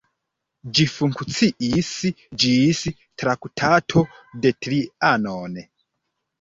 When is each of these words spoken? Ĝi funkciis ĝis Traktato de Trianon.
Ĝi 0.77 0.85
funkciis 0.93 1.91
ĝis 2.45 2.81
Traktato 3.25 4.05
de 4.43 4.57
Trianon. 4.63 5.65